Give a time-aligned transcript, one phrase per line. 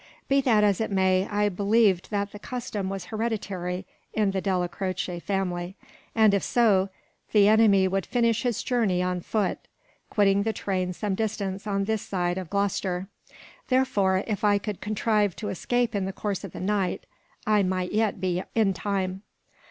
[0.27, 3.85] Be that as it may, I believed that the custom was hereditary
[4.15, 5.75] in the Della Croce family;
[6.15, 6.89] and if so,
[7.33, 9.59] the enemy would finish his journey on foot,
[10.09, 13.09] quitting the train some distance on this side of Gloucester.
[13.67, 17.05] Therefore if I could contrive to escape in the course of the night,
[17.45, 19.21] I might yet be in time.